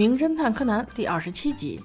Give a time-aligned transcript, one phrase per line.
[0.00, 1.78] 名侦探柯南第二十七集：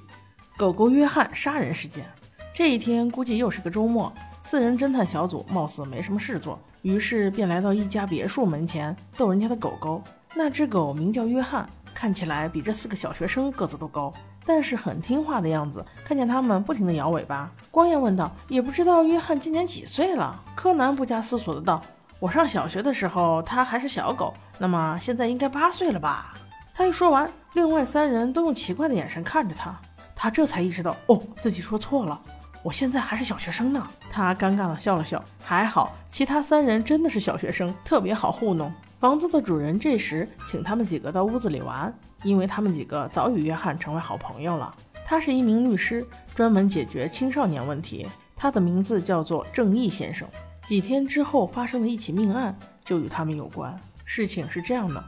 [0.55, 2.05] 狗狗约翰杀人事件。
[2.53, 4.09] 这一天估计又是个周末，
[4.41, 10.01] 四人侦探小组貌似没什么事做，于是便来到一家别墅门前逗人家的狗狗。
[10.33, 14.13] 那只狗名叫约翰，看起来比这四个小学生个子都高，
[14.45, 15.85] 但是很听话的样子。
[16.05, 21.83] 看见他们不停地摇尾巴，光彦问道：“也不知道约翰今年几岁了？”柯南不加思索的道
[22.21, 26.33] ：“我上小学的时候，他还是小狗，那么现在应该八岁了吧？”
[26.77, 29.73] 他一说完，另外三人都用奇怪的眼神看着他。
[30.13, 32.21] 他这才意识到，哦，自己说错了，
[32.61, 33.87] 我现在还是小学生呢。
[34.09, 38.69] 他尴尬的笑了笑，还好其他三人真的是小学生，特别好糊弄。
[38.99, 44.75] 房子的主人这时请他们几个到屋子里玩，因为他们几个早与约翰成为好朋友了。
[45.05, 46.05] 他是一名律师，
[46.35, 48.05] 专门解决青少年问题。
[48.35, 50.27] 他的名字叫做正义先生。
[50.67, 53.79] 几天之后发生的一起命案就与他们有关。
[54.03, 55.01] 事情是这样的。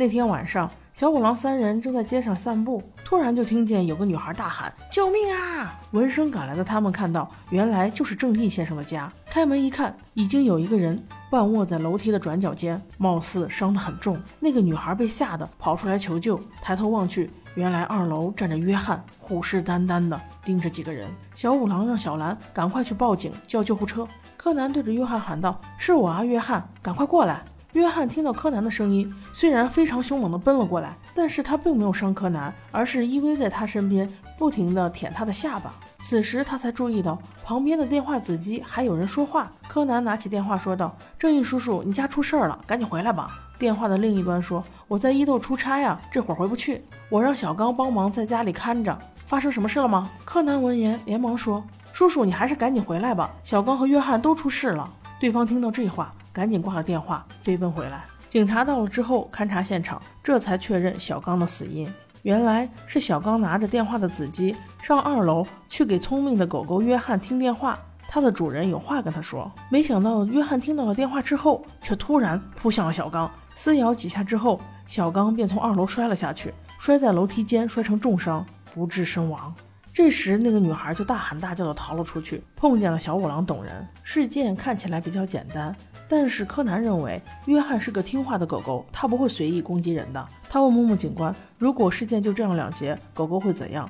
[0.00, 9.12] 那天晚上，小五郎三人正在街上散步，突然就听见有个女孩大喊：“救命啊！”闻声赶来的他们看到，原来就是正义先生的家。
[9.28, 10.98] 开门一看，已经有一个人
[11.30, 14.18] 半卧在楼梯的转角间，貌似伤得很重。
[14.38, 21.10] 那个女孩被吓得跑出来求救，抬头望去，原来二楼站着约翰，虎视眈眈地盯着几个人。
[21.34, 24.08] 小五郎让小兰赶快去报警，叫救护车。
[24.38, 35.72] 柯南对着约翰喊道：“是我啊，约翰，赶快过来！”约翰听到柯南的声音，虽然非常凶猛地奔了过来，但是他并没有伤柯南，而是依偎在他身边，不停地舔他的下巴。
[36.00, 39.52] 此时他才注意到旁边的电话子机还有人说话。
[39.68, 46.82] 柯南拿起电话说道：“正义叔叔，你家出事儿了，赶紧回来吧。”电话的另一端说：“我在伊豆出差呀，这会儿回不去。
[47.08, 48.98] 我让小刚帮忙在家里看着。
[49.26, 54.88] 发生什么事了吗？”柯南闻言连忙说：“叔叔，你还是赶紧回来吧，小刚和约翰都出事了。”
[55.20, 56.12] 对方听到这话。
[56.32, 58.04] 赶紧挂了电话，飞奔回来。
[58.28, 61.92] 警察到了之后勘察现场，这才确认小刚的死因。
[62.22, 69.50] 原来是小刚拿着电话的子机上二楼去给聪明的狗狗约翰听电话，他的主人有话跟他说。
[69.70, 78.44] 没想到约翰听到了电话之后，却突然扑向了小刚，撕咬几下之后，小刚便从二楼摔了下去，摔在楼梯间，摔成重伤，
[78.74, 79.52] 不治身亡。
[79.92, 83.88] 这时那个女孩就大喊大叫的逃了出去，碰见了小五郎等人。
[84.02, 85.74] 事件看起来比较简单。
[86.10, 90.28] 但是柯南认为约翰是个听话的狗狗，他不会随意攻击人的。
[90.48, 93.88] 他问木木警官：“如果事件就这样了结，狗狗会怎样？”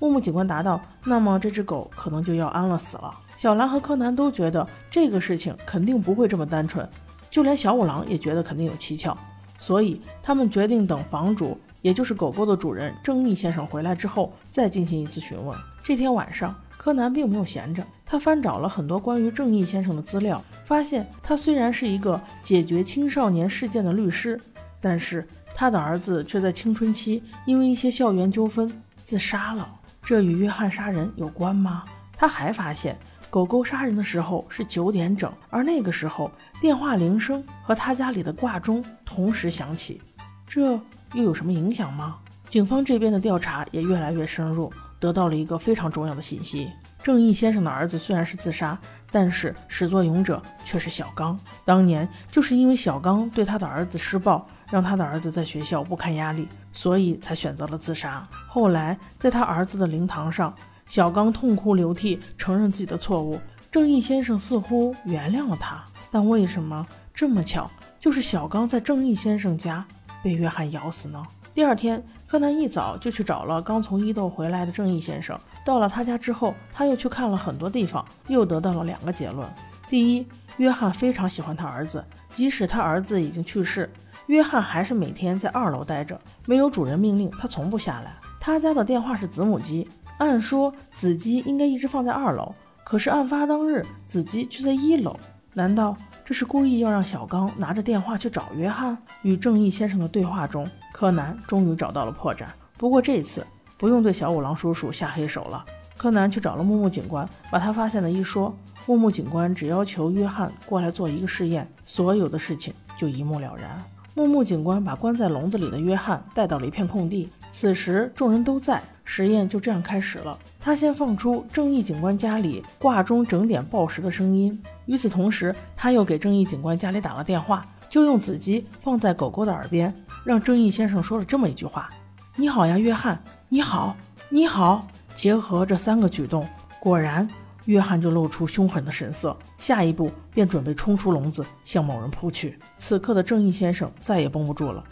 [0.00, 6.84] 木木警官答道：“那么这只狗可能就要安乐死了。”小兰和柯南都觉得这个事情肯定不会这么单纯，
[7.30, 9.16] 就连小五郎也觉得肯定有蹊跷，
[9.56, 15.56] 所以他们决定等房主，也就是狗狗的主人正义先生回来之后再进行一次询问。
[15.82, 20.42] 这天晚上，柯南并没有闲着，他翻找了很多关于正义先生的资料。
[20.64, 24.40] 发现他虽然是一个解决青少年事件的律师，
[24.80, 28.70] 但是他的儿子却在青春期因为一些校园纠纷
[29.02, 29.68] 自杀了。
[30.02, 31.84] 这与约翰杀人有关吗？
[32.16, 32.96] 他还发现
[33.28, 36.30] 狗狗杀人的时候是九点整，而那个时候
[36.60, 40.00] 电话铃声和他家里的挂钟同时响起，
[40.46, 40.80] 这
[41.14, 42.16] 又有什么影响吗？
[42.48, 46.70] 警方这边的调查也越来越深入，得到了一个非常重要的信息。
[47.02, 48.78] 正义先生的儿子虽然是自杀，
[49.10, 51.38] 但是始作俑者却是小刚。
[51.64, 58.28] 当年就是因为小刚对他的儿子施暴，让他的儿子在学校不堪压力，所以才选择了自杀。
[58.46, 60.54] 后来在他儿子的灵堂上，
[60.86, 63.40] 小刚痛哭流涕，承认自己的错误。
[63.70, 69.86] 正义先生似乎原谅了他，但为什么这么巧，就是小刚在正义先生家
[70.22, 71.22] 被约翰咬死呢？
[71.52, 75.38] 第二天，柯南一早就去找了刚从伊豆回来的正义先生。
[75.64, 79.48] 到了他家之后，他又去看了很多地方，又得到了两个结论：
[79.88, 80.26] 第一，
[80.58, 83.92] 约翰非常喜欢他儿子，即使他儿子已经去世，
[84.26, 88.14] 约翰还是每天在二楼待着，没有主人命令，他从不下来。
[88.38, 89.86] 他家的电话是子母机，
[90.18, 92.54] 按说子机应该一直放在二楼，
[92.84, 95.18] 可是案发当日子机却在一楼，
[95.52, 95.96] 难道？
[96.30, 98.96] 这是故意要让小刚拿着电话去找约翰。
[99.22, 102.44] 与正义先生的对话中，柯南终于找到了破绽。
[102.78, 103.44] 不过这次
[103.76, 105.64] 不用对小五郎叔叔下黑手了。
[105.96, 108.56] 柯南去找了木木警官，把他发现的一说。
[108.86, 113.82] 木木警官只要求约翰过来做一个试验，所有的事情就一目了然。
[114.14, 117.28] 木木警官把关在笼子里的约翰带到了一片空地。
[117.50, 120.38] 此时众人都在，实验就这样开始了。
[120.60, 129.94] 他先放出正义警官家里挂钟整点报时的声音，与此同时，他又给正义警官家里打了电话，就用子机放在狗狗的耳边，
[130.24, 131.88] 让正义先生说了这么一句话
[132.34, 133.96] ：“你好呀，约翰，你好，
[134.28, 134.84] 你好。”
[135.14, 136.44] 结合这三个举动，
[136.80, 137.28] 果然，
[137.66, 142.58] 约翰就露出凶狠的神色，下一步便准备冲出笼子向某人扑去。
[142.76, 144.82] 此刻的正义先生再也绷不住了，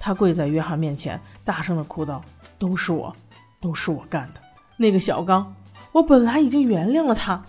[0.00, 2.20] 他跪在约翰面前，大声地哭道
[2.58, 3.14] ：“都是我，
[3.60, 4.40] 都是我干的。
[4.76, 5.54] 那个小刚，
[5.92, 7.40] 我本来已经原谅了他，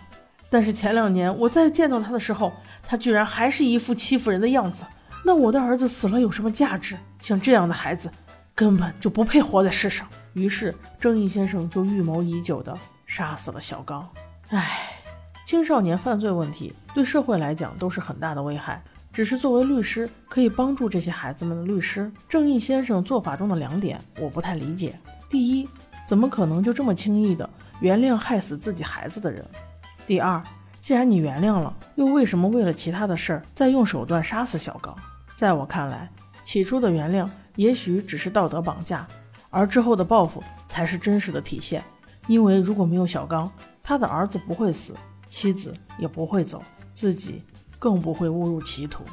[0.49, 2.53] 但是前两年我再见到他的时候，
[2.87, 4.85] 他居然还是一副欺负人的样子。
[5.23, 6.97] 那我的儿子死了有什么价值？
[7.19, 8.11] 像这样的孩子，
[8.53, 10.07] 根本就不配活在世上。
[10.33, 14.07] 于是，正义先生就预谋已久的杀死了小刚。
[14.49, 14.91] 唉，
[15.47, 18.83] 青少年犯罪问题对社会来讲都是很大的危害。
[19.11, 24.99] 只是作为律师，可以帮助这些孩子们的律师，正义先生做法中的两点，我不太理解。
[25.29, 25.67] 第一，
[26.05, 27.49] 怎么可能就这么轻易的
[27.79, 29.43] 原谅害死自己孩子的人？
[30.05, 30.41] 第二，
[30.79, 34.95] 既然你原谅了，又为什么为了其他的事儿再用手段杀死小刚？
[35.33, 36.09] 在我看来，
[36.43, 39.07] 起初的原谅也许只是道德绑架，
[39.49, 41.83] 而之后的报复才是真实的体现。
[42.27, 44.95] 因为如果没有小刚，他的儿子不会死，
[45.27, 46.63] 妻子也不会走，
[46.93, 47.43] 自己。
[47.77, 49.03] 更不会误入歧途。